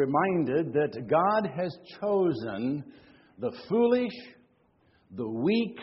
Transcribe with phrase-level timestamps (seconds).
[0.00, 2.84] reminded that God has chosen
[3.38, 4.12] the foolish,
[5.12, 5.78] the weak,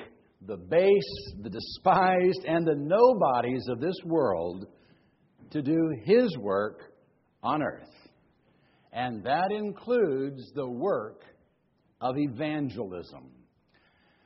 [0.45, 4.67] the base, the despised, and the nobodies of this world
[5.51, 6.81] to do His work
[7.43, 7.89] on earth.
[8.93, 11.21] And that includes the work
[12.01, 13.31] of evangelism.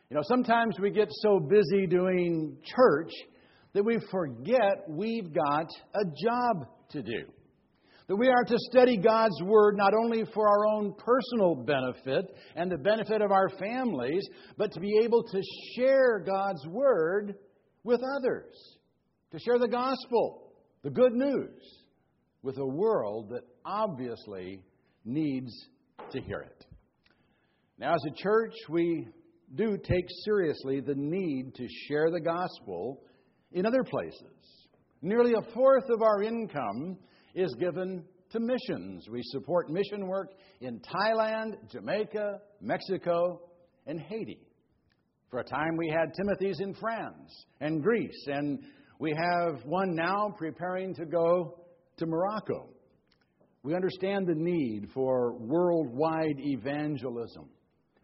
[0.09, 3.11] You know, sometimes we get so busy doing church
[3.73, 7.25] that we forget we've got a job to do.
[8.07, 12.71] That we are to study God's Word not only for our own personal benefit and
[12.71, 15.41] the benefit of our families, but to be able to
[15.75, 17.35] share God's Word
[17.83, 18.55] with others.
[19.31, 20.51] To share the gospel,
[20.83, 21.61] the good news,
[22.43, 24.61] with a world that obviously
[25.05, 25.51] needs
[26.11, 26.65] to hear it.
[27.77, 29.07] Now, as a church, we
[29.55, 33.01] do take seriously the need to share the gospel
[33.51, 34.21] in other places.
[35.01, 36.97] Nearly a fourth of our income
[37.35, 39.07] is given to missions.
[39.09, 40.31] We support mission work
[40.61, 43.41] in Thailand, Jamaica, Mexico,
[43.85, 44.39] and Haiti.
[45.29, 48.59] For a time, we had Timothy's in France and Greece, and
[48.99, 51.57] we have one now preparing to go
[51.97, 52.69] to Morocco.
[53.63, 57.49] We understand the need for worldwide evangelism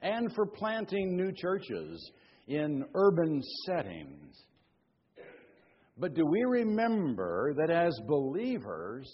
[0.02, 2.12] and for planting new churches
[2.48, 4.36] in urban settings.
[6.00, 9.12] But do we remember that as believers,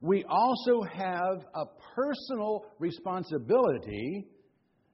[0.00, 4.26] we also have a personal responsibility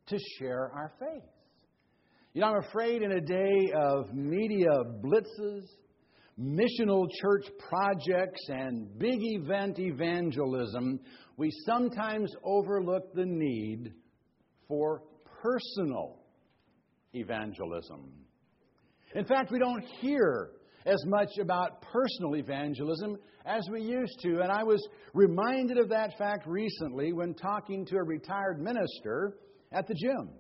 [0.07, 1.23] to share our faith?
[2.35, 4.71] You know, I'm afraid in a day of media
[5.03, 5.65] blitzes,
[6.39, 11.01] missional church projects, and big event evangelism,
[11.37, 13.93] we sometimes overlook the need
[14.69, 15.03] for
[15.43, 16.21] personal
[17.13, 18.13] evangelism.
[19.15, 20.51] In fact, we don't hear
[20.87, 24.41] as much about personal evangelism as we used to.
[24.41, 29.39] And I was reminded of that fact recently when talking to a retired minister
[29.73, 30.31] at the gym.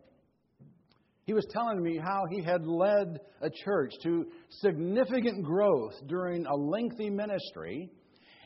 [1.25, 6.55] He was telling me how he had led a church to significant growth during a
[6.55, 7.91] lengthy ministry,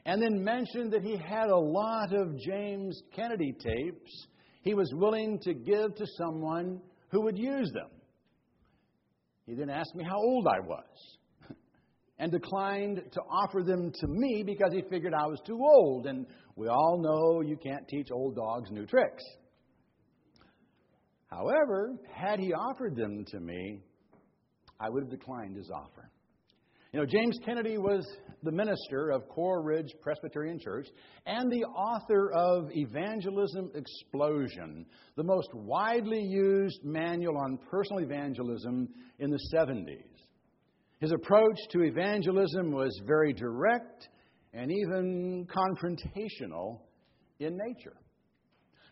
[0.05, 4.27] and then mentioned that he had a lot of James Kennedy tapes
[4.63, 6.81] he was willing to give to someone
[7.11, 7.91] who would use them.
[9.47, 11.19] He then asked me how old I was
[12.23, 16.07] and declined to offer them to me because he figured I was too old.
[16.07, 16.25] And
[16.55, 19.25] we all know you can't teach old dogs new tricks.
[21.27, 23.81] However, had he offered them to me,
[24.79, 26.13] I would have declined his offer.
[26.93, 28.07] You know, James Kennedy was
[28.45, 30.87] the minister of Coral Ridge Presbyterian Church
[31.27, 39.31] and the author of Evangelism Explosion, the most widely used manual on personal evangelism in
[39.31, 40.12] the 70s.
[41.03, 44.09] His approach to evangelism was very direct
[44.55, 46.79] and even confrontational
[47.41, 47.97] in nature.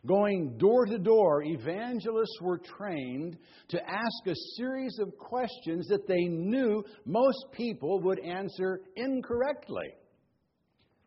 [0.04, 3.38] Going door to door, evangelists were trained
[3.68, 9.94] to ask a series of questions that they knew most people would answer incorrectly.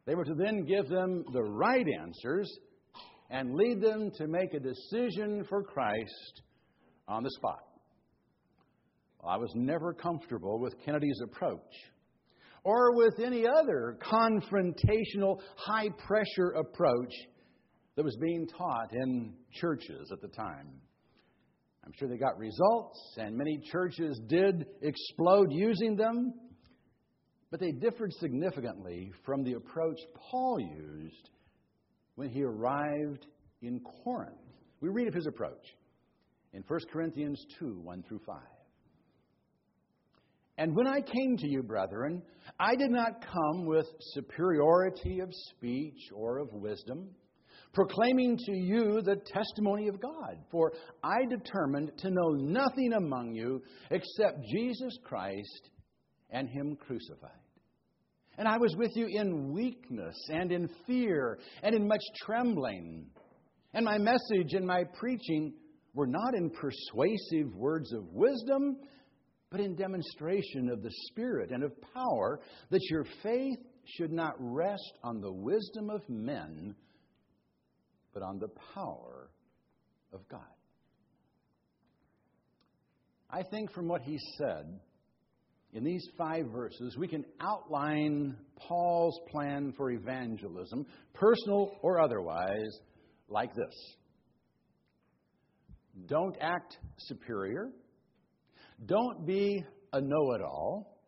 [0.05, 2.49] They were to then give them the right answers
[3.29, 6.43] and lead them to make a decision for Christ
[7.09, 7.72] on the spot.
[9.27, 11.73] I was never comfortable with Kennedy's approach
[12.63, 17.13] or with any other confrontational, high pressure approach
[17.95, 20.67] that was being taught in churches at the time.
[21.85, 26.33] I'm sure they got results, and many churches did explode using them,
[27.51, 29.99] but they differed significantly from the approach
[30.31, 31.29] Paul used
[32.15, 33.27] when he arrived
[33.61, 34.37] in Corinth.
[34.79, 35.75] We read of his approach
[36.53, 38.37] in 1 Corinthians 2 1 through 5.
[40.57, 42.21] And when I came to you, brethren,
[42.59, 47.09] I did not come with superiority of speech or of wisdom
[47.73, 50.37] proclaiming to you the testimony of God.
[50.51, 50.71] For
[51.03, 55.71] I determined to know nothing among you except Jesus Christ
[56.29, 57.31] and Him crucified.
[58.37, 63.07] And I was with you in weakness and in fear and in much trembling.
[63.73, 65.53] And my message and my preaching
[65.93, 68.77] were not in persuasive words of wisdom,
[69.53, 72.39] but in demonstration of the Spirit and of power,
[72.71, 76.73] that your faith should not rest on the wisdom of men
[78.15, 79.29] but on the power
[80.11, 80.41] of God.
[83.29, 84.79] I think from what he said
[85.71, 92.79] in these five verses, we can outline Paul's plan for evangelism, personal or otherwise,
[93.29, 93.95] like this
[96.07, 97.69] Don't act superior,
[98.85, 100.99] don't be a know it all.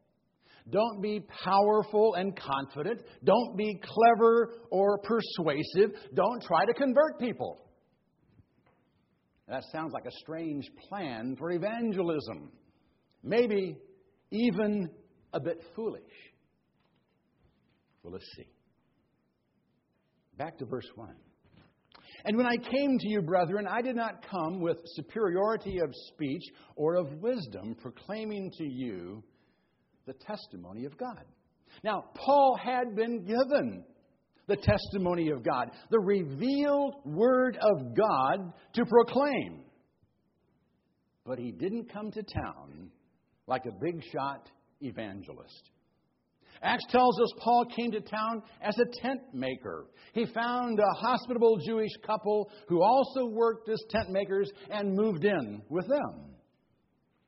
[0.70, 3.02] Don't be powerful and confident.
[3.24, 5.96] Don't be clever or persuasive.
[6.16, 7.60] Don't try to convert people.
[9.48, 12.52] That sounds like a strange plan for evangelism.
[13.24, 13.78] Maybe
[14.32, 14.90] even
[15.34, 16.02] a bit foolish.
[18.02, 18.48] Well, let's see.
[20.38, 21.16] Back to verse 1.
[22.26, 26.42] And when I came to you, brethren, I did not come with superiority of speech
[26.76, 29.24] or of wisdom, proclaiming to you
[30.08, 31.24] the testimony of God.
[31.84, 33.84] Now, Paul had been given
[34.48, 39.64] the testimony of God, the revealed Word of God to proclaim.
[41.26, 42.90] But he didn't come to town
[43.48, 44.50] like a big shot
[44.82, 45.70] evangelist.
[46.62, 49.86] Acts tells us Paul came to town as a tent maker.
[50.14, 55.62] He found a hospitable Jewish couple who also worked as tent makers and moved in
[55.70, 56.36] with them.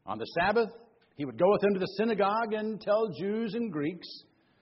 [0.06, 0.70] On the Sabbath,
[1.16, 4.08] he would go with them to the synagogue and tell Jews and Greeks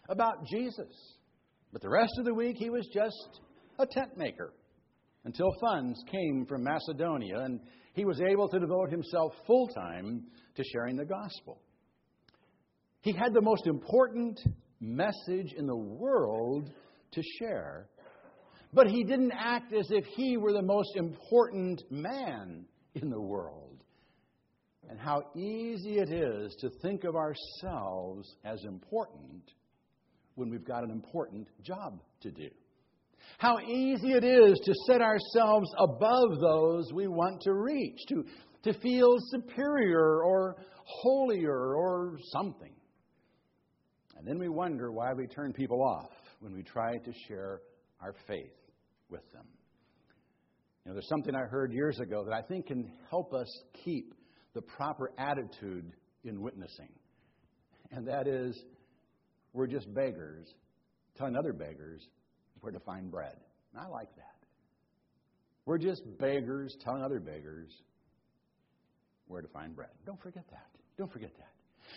[0.09, 1.15] about Jesus.
[1.71, 3.41] But the rest of the week, he was just
[3.77, 4.53] a tent maker
[5.25, 7.59] until funds came from Macedonia and
[7.93, 10.23] he was able to devote himself full time
[10.55, 11.61] to sharing the gospel.
[13.05, 14.39] He had the most important
[14.79, 16.71] message in the world
[17.11, 17.87] to share,
[18.73, 22.65] but he didn't act as if he were the most important man
[22.95, 23.83] in the world.
[24.89, 29.51] And how easy it is to think of ourselves as important
[30.33, 32.49] when we've got an important job to do.
[33.37, 38.25] How easy it is to set ourselves above those we want to reach, to,
[38.63, 40.55] to feel superior or
[40.85, 42.73] holier or something.
[44.25, 47.61] And then we wonder why we turn people off when we try to share
[48.01, 48.55] our faith
[49.07, 49.45] with them.
[50.83, 53.47] You know, there's something I heard years ago that I think can help us
[53.83, 54.15] keep
[54.55, 55.91] the proper attitude
[56.23, 56.89] in witnessing.
[57.91, 58.59] And that is,
[59.53, 60.47] we're just beggars
[61.15, 62.01] telling other beggars
[62.61, 63.37] where to find bread.
[63.73, 64.47] And I like that.
[65.65, 67.69] We're just beggars telling other beggars
[69.27, 69.91] where to find bread.
[70.03, 70.65] Don't forget that.
[70.97, 71.51] Don't forget that.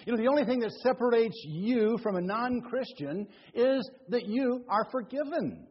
[0.06, 4.64] You know, the only thing that separates you from a non Christian is that you
[4.68, 5.66] are forgiven.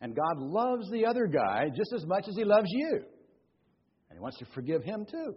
[0.00, 3.04] And God loves the other guy just as much as He loves you.
[4.08, 5.34] And He wants to forgive him too.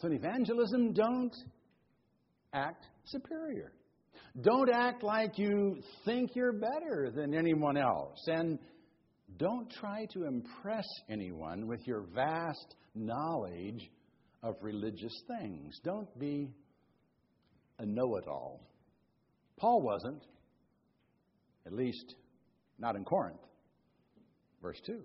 [0.00, 1.34] So in evangelism, don't
[2.52, 3.72] act superior.
[4.40, 8.18] Don't act like you think you're better than anyone else.
[8.26, 8.58] And
[9.36, 13.90] don't try to impress anyone with your vast knowledge
[14.42, 15.78] of religious things.
[15.84, 16.50] Don't be
[17.78, 18.60] a know it all.
[19.58, 20.22] Paul wasn't,
[21.66, 22.14] at least
[22.78, 23.40] not in Corinth.
[24.60, 25.00] Verse 2.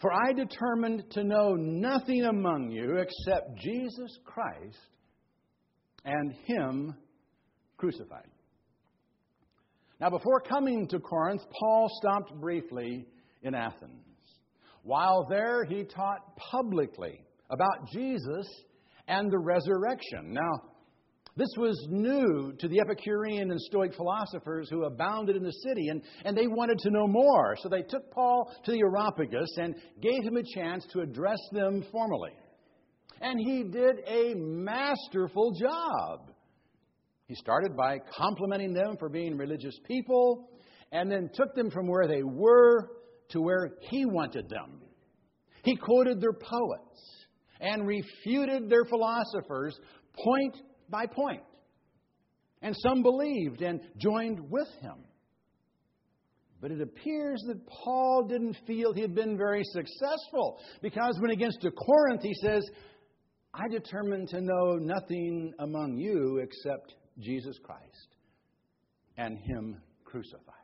[0.00, 4.78] For I determined to know nothing among you except Jesus Christ
[6.04, 6.94] and Him
[7.76, 8.28] crucified.
[10.00, 13.06] Now, before coming to Corinth, Paul stopped briefly
[13.42, 13.92] in Athens.
[14.82, 18.46] While there, he taught publicly about Jesus
[19.08, 20.32] and the resurrection.
[20.32, 20.62] Now,
[21.36, 26.02] this was new to the Epicurean and Stoic philosophers who abounded in the city, and,
[26.24, 27.56] and they wanted to know more.
[27.60, 31.84] So they took Paul to the Areopagus and gave him a chance to address them
[31.92, 32.32] formally.
[33.20, 36.30] And he did a masterful job.
[37.26, 40.48] He started by complimenting them for being religious people,
[40.90, 42.88] and then took them from where they were
[43.30, 44.80] to where he wanted them.
[45.64, 47.25] He quoted their poets
[47.60, 49.78] and refuted their philosophers
[50.14, 50.56] point
[50.88, 51.42] by point.
[52.62, 55.04] And some believed and joined with him.
[56.60, 61.36] But it appears that Paul didn't feel he had been very successful because when he
[61.36, 62.68] gets to Corinth, he says,
[63.52, 68.16] I determined to know nothing among you except Jesus Christ
[69.16, 70.54] and Him crucified.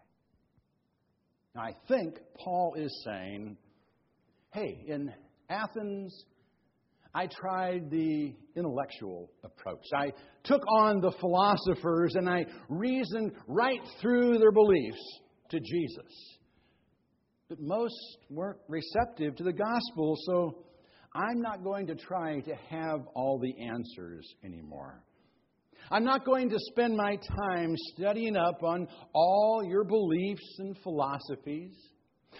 [1.54, 3.56] Now, I think Paul is saying,
[4.52, 5.12] hey, in
[5.48, 6.24] Athens,
[7.14, 9.84] I tried the intellectual approach.
[9.94, 10.12] I
[10.44, 16.38] took on the philosophers and I reasoned right through their beliefs to Jesus.
[17.48, 17.94] But most
[18.30, 20.64] weren't receptive to the gospel, so
[21.14, 25.02] I'm not going to try to have all the answers anymore.
[25.90, 31.74] I'm not going to spend my time studying up on all your beliefs and philosophies.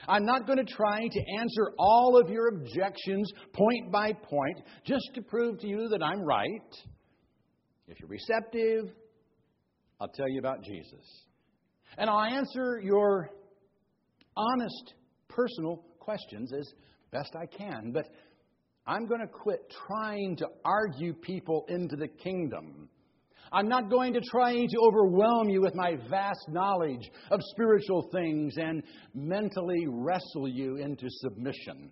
[0.09, 5.09] I'm not going to try to answer all of your objections point by point just
[5.15, 6.49] to prove to you that I'm right.
[7.89, 8.95] If you're receptive,
[10.01, 11.27] I'll tell you about Jesus.
[11.99, 13.31] And I'll answer your
[14.37, 14.95] honest,
[15.29, 16.73] personal questions as
[17.13, 17.93] best I can.
[17.93, 18.09] But
[18.87, 22.89] I'm going to quit trying to argue people into the kingdom.
[23.53, 28.55] I'm not going to try to overwhelm you with my vast knowledge of spiritual things
[28.57, 28.83] and
[29.15, 31.91] mentally wrestle you into submission.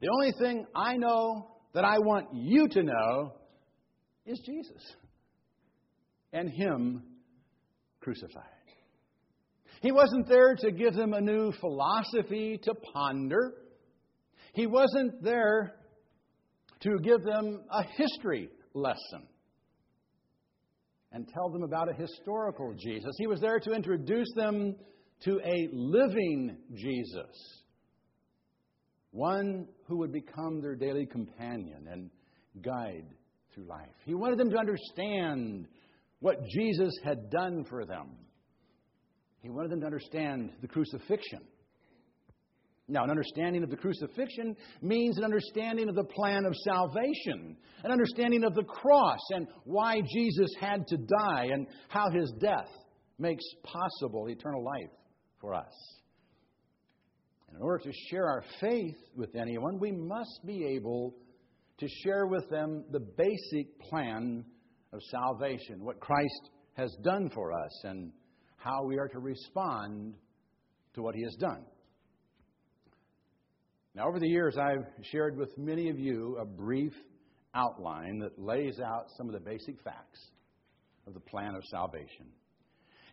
[0.00, 3.34] The only thing I know that I want you to know
[4.24, 4.82] is Jesus
[6.32, 7.02] and Him
[8.00, 8.44] crucified.
[9.82, 13.52] He wasn't there to give them a new philosophy to ponder.
[14.54, 15.74] He wasn't there
[16.80, 19.28] to give them a history lesson
[21.12, 23.14] and tell them about a historical Jesus.
[23.18, 24.76] He was there to introduce them
[25.24, 27.62] to a living Jesus,
[29.10, 32.10] one who would become their daily companion and
[32.62, 33.06] guide
[33.54, 33.88] through life.
[34.04, 35.66] He wanted them to understand
[36.20, 38.10] what Jesus had done for them.
[39.40, 41.40] He wanted them to understand the crucifixion
[42.90, 47.54] now, an understanding of the crucifixion means an understanding of the plan of salvation,
[47.84, 52.70] an understanding of the cross and why Jesus had to die and how his death
[53.18, 54.90] makes possible eternal life
[55.38, 55.72] for us.
[57.48, 61.14] And in order to share our faith with anyone, we must be able
[61.80, 64.46] to share with them the basic plan
[64.94, 68.12] of salvation, what Christ has done for us, and
[68.56, 70.14] how we are to respond
[70.94, 71.66] to what he has done.
[73.98, 76.92] Now, over the years, I've shared with many of you a brief
[77.52, 80.20] outline that lays out some of the basic facts
[81.08, 82.26] of the plan of salvation.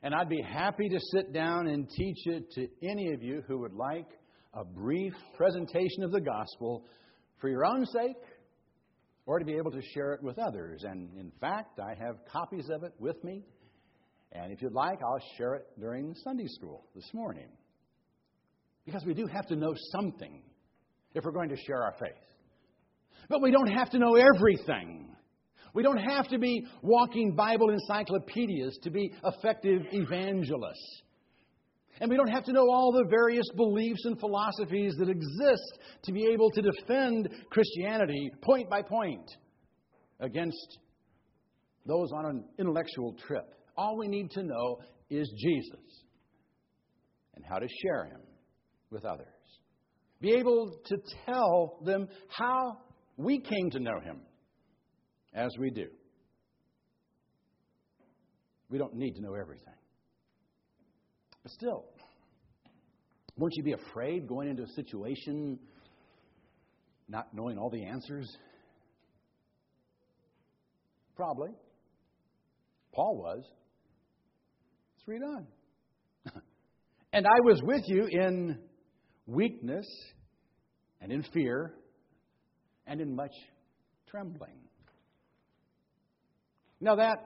[0.04, 3.58] And I'd be happy to sit down and teach it to any of you who
[3.62, 4.06] would like
[4.54, 6.86] a brief presentation of the gospel
[7.42, 8.22] for your own sake
[9.26, 10.84] or to be able to share it with others.
[10.84, 13.42] And in fact, I have copies of it with me.
[14.34, 17.50] And if you'd like, I'll share it during Sunday school this morning.
[18.86, 20.44] Because we do have to know something
[21.16, 22.12] if we're going to share our faith.
[23.30, 25.16] But we don't have to know everything.
[25.74, 31.02] We don't have to be walking Bible encyclopedias to be effective evangelists.
[32.00, 36.12] And we don't have to know all the various beliefs and philosophies that exist to
[36.12, 39.30] be able to defend Christianity point by point
[40.20, 40.80] against
[41.86, 43.46] those on an intellectual trip.
[43.78, 44.80] All we need to know
[45.10, 46.04] is Jesus
[47.36, 48.22] and how to share him
[48.92, 49.35] with others
[50.26, 52.80] be able to tell them how
[53.16, 54.22] we came to know Him
[55.36, 55.86] as we do.
[58.70, 59.76] We don't need to know everything.
[61.44, 61.86] But still,
[63.38, 65.60] won't you be afraid going into a situation
[67.08, 68.28] not knowing all the answers?
[71.16, 71.52] Probably.
[72.96, 73.44] Paul was.
[74.96, 75.46] Let's read on.
[77.14, 78.58] and I was with you in
[79.28, 79.86] weakness
[81.06, 81.72] and in fear
[82.88, 83.34] and in much
[84.10, 84.58] trembling.
[86.82, 87.20] Now, that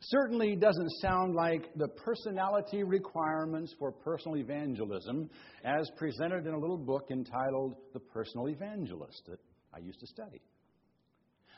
[0.00, 5.30] certainly doesn't sound like the personality requirements for personal evangelism
[5.64, 9.38] as presented in a little book entitled The Personal Evangelist that
[9.72, 10.42] I used to study.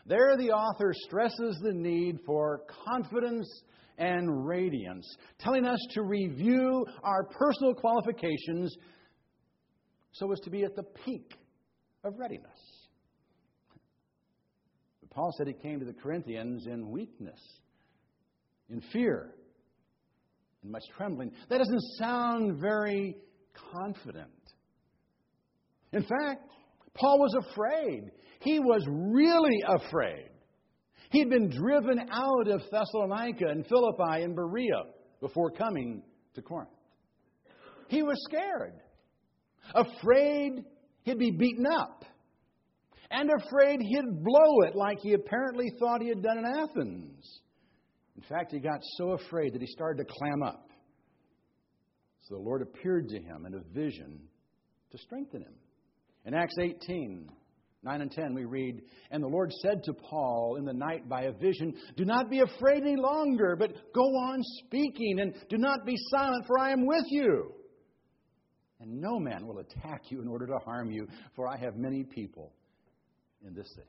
[0.05, 3.49] There, the author stresses the need for confidence
[3.97, 5.07] and radiance,
[5.39, 8.77] telling us to review our personal qualifications
[10.13, 11.35] so as to be at the peak
[12.05, 12.51] of readiness.
[15.01, 17.41] But Paul said he came to the Corinthians in weakness,
[18.69, 19.35] in fear,
[20.63, 21.33] in much trembling.
[21.49, 23.17] That doesn't sound very
[23.73, 24.29] confident.
[25.93, 26.43] In fact,
[26.95, 28.11] Paul was afraid.
[28.41, 30.29] He was really afraid.
[31.11, 34.83] He'd been driven out of Thessalonica and Philippi and Berea
[35.21, 36.03] before coming
[36.35, 36.71] to Corinth.
[37.89, 38.73] He was scared
[39.75, 40.65] afraid
[41.03, 42.05] he'd be beaten up,
[43.11, 47.41] and afraid he'd blow it like he apparently thought he had done in Athens.
[48.17, 50.69] In fact, he got so afraid that he started to clam up.
[52.23, 54.21] So the Lord appeared to him in a vision
[54.91, 55.55] to strengthen him.
[56.25, 57.29] In Acts 18,
[57.83, 61.23] 9 and 10, we read, And the Lord said to Paul in the night by
[61.23, 65.85] a vision, Do not be afraid any longer, but go on speaking, and do not
[65.85, 67.53] be silent, for I am with you
[68.83, 72.03] and no man will attack you in order to harm you, for I have many
[72.03, 72.53] people
[73.47, 73.87] in this city.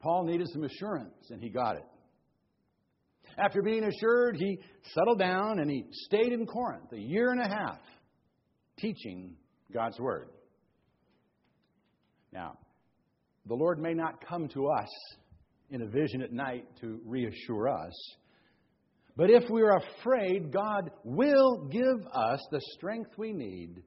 [0.00, 1.84] Paul needed some assurance, and he got it.
[3.38, 4.58] After being assured, he
[4.94, 7.78] settled down and he stayed in Corinth a year and a half
[8.78, 9.36] teaching
[9.72, 10.28] God's Word.
[12.32, 12.58] Now,
[13.46, 14.88] the Lord may not come to us
[15.70, 17.92] in a vision at night to reassure us,
[19.16, 23.82] but if we're afraid, God will give us the strength we need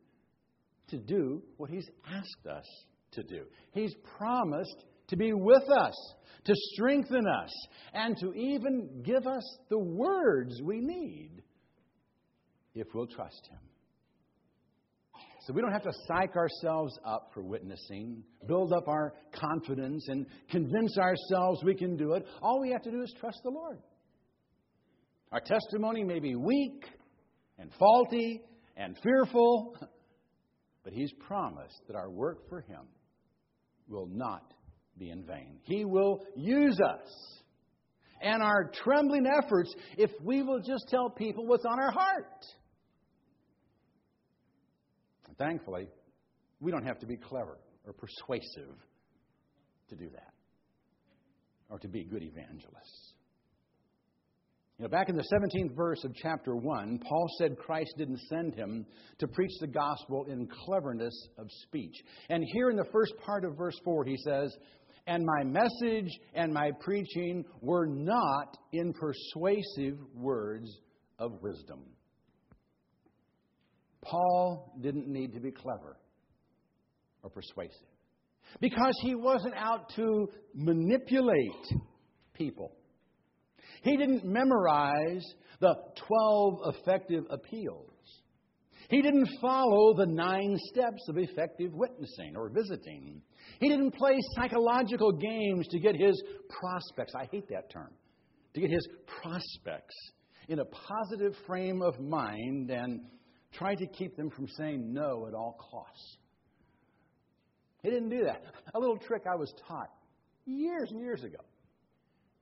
[0.89, 2.65] to do what He's asked us
[3.13, 3.45] to do.
[3.71, 6.13] He's promised to be with us,
[6.45, 7.51] to strengthen us,
[7.93, 11.41] and to even give us the words we need
[12.75, 13.59] if we'll trust Him.
[15.41, 20.25] So we don't have to psych ourselves up for witnessing, build up our confidence, and
[20.49, 22.25] convince ourselves we can do it.
[22.41, 23.77] All we have to do is trust the Lord.
[25.31, 26.85] Our testimony may be weak
[27.57, 28.41] and faulty
[28.77, 29.77] and fearful,
[30.83, 32.87] but He's promised that our work for Him
[33.87, 34.53] will not
[34.97, 35.59] be in vain.
[35.63, 37.35] He will use us
[38.21, 42.45] and our trembling efforts if we will just tell people what's on our heart.
[45.37, 45.89] Thankfully,
[46.61, 48.73] we don't have to be clever or persuasive
[49.89, 50.33] to do that
[51.69, 53.14] or to be good evangelists.
[54.77, 58.55] You know, back in the 17th verse of chapter 1, Paul said Christ didn't send
[58.55, 58.85] him
[59.19, 61.95] to preach the gospel in cleverness of speech.
[62.29, 64.53] And here in the first part of verse 4, he says,
[65.07, 70.69] And my message and my preaching were not in persuasive words
[71.19, 71.79] of wisdom.
[74.01, 75.97] Paul didn't need to be clever
[77.23, 77.87] or persuasive
[78.59, 81.65] because he wasn't out to manipulate
[82.33, 82.73] people.
[83.85, 85.23] He didn't memorize
[85.59, 85.75] the
[86.07, 87.91] 12 effective appeals.
[88.89, 93.21] He didn't follow the nine steps of effective witnessing or visiting.
[93.59, 97.13] He didn't play psychological games to get his prospects.
[97.15, 97.91] I hate that term.
[98.55, 98.87] To get his
[99.21, 99.95] prospects
[100.47, 103.01] in a positive frame of mind and
[103.53, 106.17] try to keep them from saying no at all costs.
[107.83, 108.41] He didn't do that.
[108.73, 109.91] A little trick I was taught
[110.47, 111.37] years and years ago.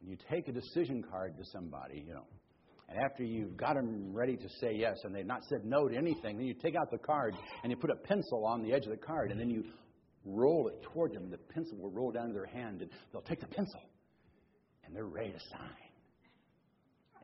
[0.05, 2.25] You take a decision card to somebody, you know,
[2.89, 5.95] and after you've got them ready to say yes and they've not said no to
[5.95, 8.83] anything, then you take out the card and you put a pencil on the edge
[8.83, 9.63] of the card and then you
[10.25, 11.29] roll it toward them.
[11.29, 13.79] The pencil will roll down to their hand and they'll take the pencil
[14.85, 15.69] and they're ready to sign.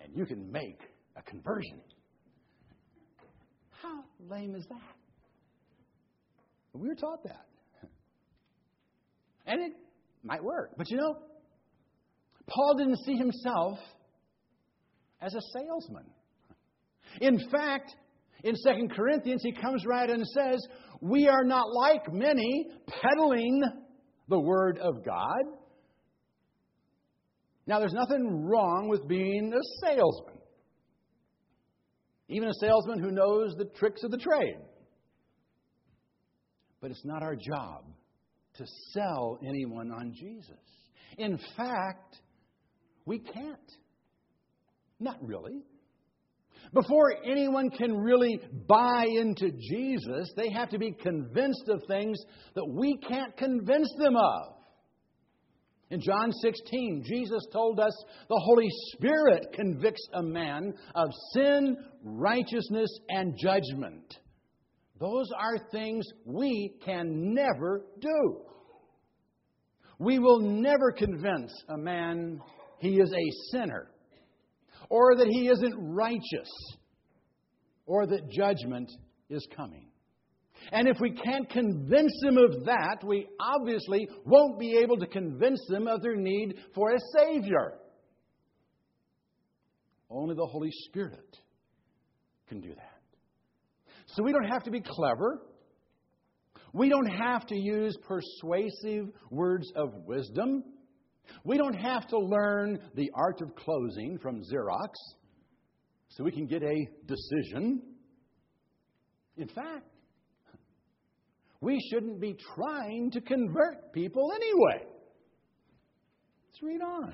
[0.02, 0.80] And you can make
[1.18, 1.82] a conversion
[3.82, 4.82] how lame is that?
[6.74, 7.46] We were taught that.
[9.46, 9.72] And it
[10.24, 10.72] might work.
[10.78, 11.18] But you know,
[12.50, 13.80] Paul didn't see himself
[15.22, 16.06] as a salesman.
[17.22, 17.96] In fact,
[18.44, 20.66] in 2 Corinthians, he comes right and says,
[21.02, 23.62] We are not like many peddling
[24.28, 25.44] the Word of God.
[27.68, 30.40] Now, there's nothing wrong with being a salesman
[32.30, 34.58] even a salesman who knows the tricks of the trade.
[36.80, 37.86] But it's not our job
[38.56, 40.56] to sell anyone on Jesus.
[41.18, 42.20] In fact,
[43.10, 43.72] we can't.
[45.00, 45.64] Not really.
[46.74, 52.20] Before anyone can really buy into Jesus, they have to be convinced of things
[52.54, 54.54] that we can't convince them of.
[55.90, 57.94] In John 16, Jesus told us
[58.28, 64.20] the Holy Spirit convicts a man of sin, righteousness, and judgment.
[65.00, 68.42] Those are things we can never do.
[69.98, 72.40] We will never convince a man
[72.80, 73.90] he is a sinner,
[74.90, 76.50] or that he isn't righteous,
[77.86, 78.92] or that judgment
[79.30, 79.86] is coming.
[80.72, 85.62] And if we can't convince them of that, we obviously won't be able to convince
[85.70, 87.76] them of their need for a Savior.
[90.10, 91.38] Only the Holy Spirit
[92.48, 93.02] can do that.
[94.08, 95.42] So we don't have to be clever.
[96.74, 100.64] We don't have to use persuasive words of wisdom.
[101.44, 104.94] We don't have to learn the art of closing from Xerox
[106.10, 107.82] so we can get a decision.
[109.38, 109.86] In fact,
[111.62, 114.86] we shouldn't be trying to convert people anyway.
[116.48, 117.14] Let's read on.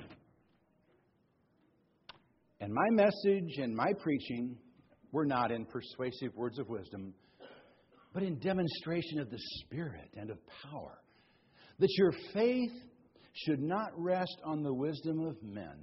[2.60, 4.58] And my message and my preaching
[5.12, 7.14] were not in persuasive words of wisdom,
[8.14, 10.38] but in demonstration of the Spirit and of
[10.72, 11.00] power,
[11.80, 12.72] that your faith
[13.36, 15.78] should not rest on the wisdom of men,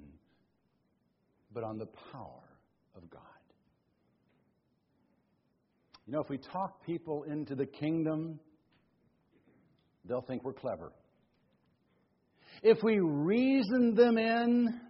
[1.52, 2.42] but on the power
[2.96, 3.20] of God.
[6.06, 8.40] You know, if we talk people into the kingdom,
[10.04, 10.92] they'll think we're clever.
[12.62, 14.80] If we reason them in,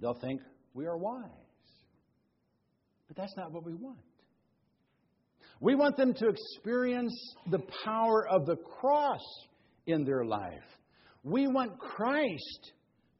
[0.00, 0.40] they'll think
[0.72, 1.28] we are wise.
[3.08, 3.98] But that's not what we want.
[5.60, 7.14] We want them to experience
[7.50, 9.22] the power of the cross
[9.86, 10.64] in their life.
[11.24, 12.72] We want Christ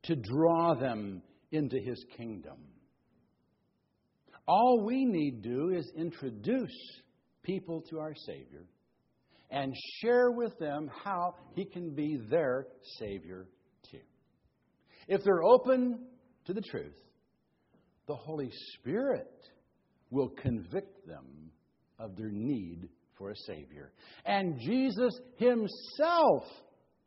[0.05, 2.59] to draw them into his kingdom.
[4.47, 6.77] All we need do is introduce
[7.43, 8.67] people to our Savior
[9.51, 12.67] and share with them how He can be their
[12.99, 13.47] Savior
[13.91, 14.01] too.
[15.09, 16.07] If they're open
[16.47, 16.99] to the truth,
[18.07, 19.31] the Holy Spirit
[20.11, 21.51] will convict them
[21.99, 23.93] of their need for a Savior.
[24.27, 26.45] And Jesus Himself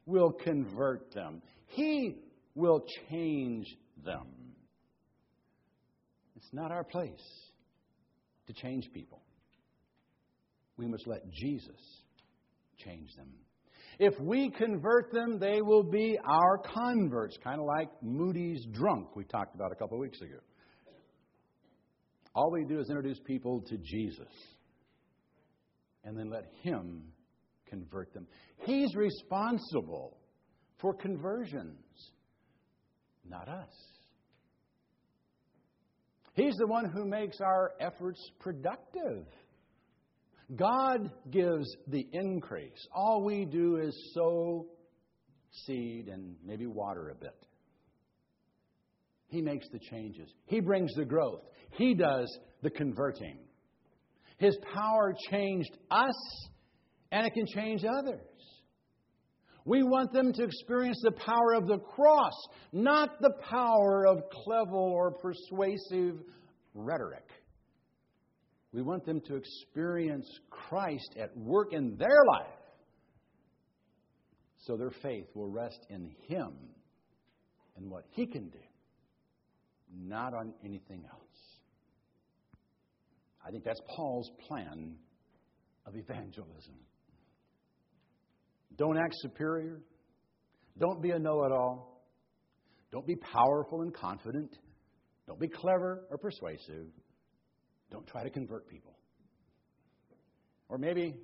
[0.07, 2.15] will convert them, He
[2.55, 3.67] will change
[4.03, 4.25] them.
[6.35, 7.11] It's not our place
[8.47, 9.21] to change people.
[10.77, 11.79] We must let Jesus
[12.83, 13.27] change them.
[13.99, 19.23] If we convert them, they will be our converts, kind of like Moody's drunk we
[19.25, 20.37] talked about a couple of weeks ago.
[22.35, 24.31] All we do is introduce people to Jesus
[26.03, 27.01] and then let Him
[27.69, 28.27] convert them.
[28.65, 30.17] He's responsible
[30.79, 32.11] for conversions,
[33.27, 33.73] not us.
[36.33, 39.25] He's the one who makes our efforts productive.
[40.55, 42.87] God gives the increase.
[42.93, 44.67] All we do is sow
[45.65, 47.35] seed and maybe water a bit.
[49.29, 50.29] He makes the changes.
[50.45, 51.41] He brings the growth.
[51.71, 52.27] He does
[52.61, 53.39] the converting.
[54.37, 56.47] His power changed us,
[57.11, 58.21] and it can change others.
[59.65, 62.33] We want them to experience the power of the cross,
[62.71, 66.21] not the power of clever or persuasive
[66.73, 67.27] rhetoric.
[68.71, 72.47] We want them to experience Christ at work in their life
[74.59, 76.53] so their faith will rest in Him
[77.75, 78.59] and what He can do,
[79.93, 81.21] not on anything else.
[83.45, 84.95] I think that's Paul's plan
[85.85, 86.75] of evangelism.
[88.77, 89.81] Don't act superior.
[90.79, 92.03] Don't be a know it all.
[92.91, 94.55] Don't be powerful and confident.
[95.25, 96.87] Don't be clever or persuasive.
[97.91, 98.95] Don't try to convert people.
[100.69, 101.15] Or maybe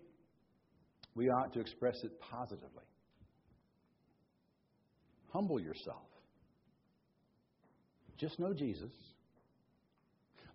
[1.16, 2.84] we ought to express it positively.
[5.32, 6.08] Humble yourself.
[8.18, 8.92] Just know Jesus.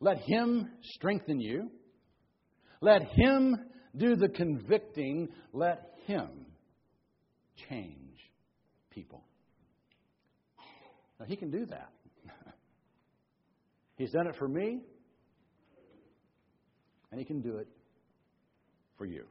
[0.00, 1.70] Let Him strengthen you.
[2.80, 3.56] Let Him
[3.96, 5.28] do the convicting.
[5.52, 6.46] Let Him
[7.68, 8.18] change
[8.90, 9.22] people.
[11.18, 11.90] Now, He can do that.
[13.96, 14.80] He's done it for me,
[17.10, 17.68] and He can do it
[18.96, 19.24] for you.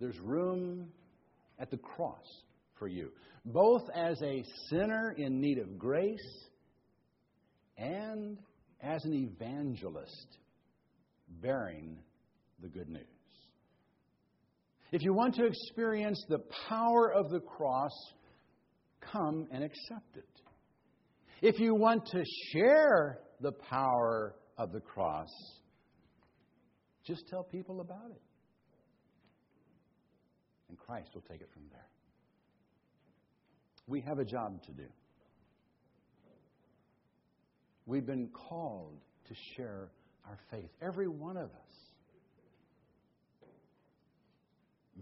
[0.00, 0.88] There's room
[1.58, 2.26] at the cross
[2.78, 3.10] for you,
[3.44, 6.18] both as a sinner in need of grace
[7.78, 8.38] and
[8.82, 10.38] as an evangelist
[11.40, 11.98] bearing
[12.60, 13.02] the good news.
[14.92, 17.92] If you want to experience the power of the cross,
[19.00, 20.28] come and accept it.
[21.40, 25.30] If you want to share the power of the cross,
[27.06, 28.20] just tell people about it.
[30.68, 31.86] And Christ will take it from there.
[33.86, 34.86] We have a job to do.
[37.86, 39.90] We've been called to share
[40.28, 41.81] our faith, every one of us.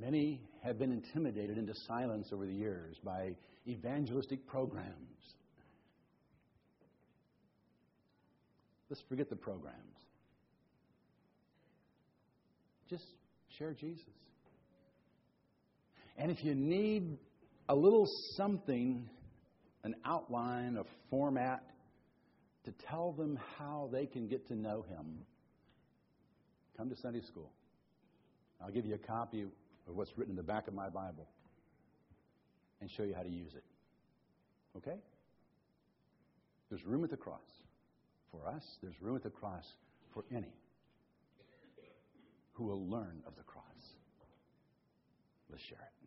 [0.01, 3.35] Many have been intimidated into silence over the years by
[3.69, 4.87] evangelistic programs.
[8.89, 9.77] Let's forget the programs.
[12.89, 13.05] Just
[13.59, 14.05] share Jesus.
[16.17, 17.19] And if you need
[17.69, 19.09] a little something,
[19.85, 21.63] an outline, a format,
[22.65, 25.19] to tell them how they can get to know Him,
[26.77, 27.53] come to Sunday school.
[28.63, 29.47] I'll give you a copy
[29.91, 31.29] of what's written in the back of my Bible
[32.81, 33.65] and show you how to use it.
[34.77, 34.97] Okay?
[36.71, 37.41] There's room at the cross.
[38.31, 39.67] For us, there's room at the cross
[40.15, 40.55] for any
[42.53, 43.65] who will learn of the cross.
[45.51, 46.00] Let's share it.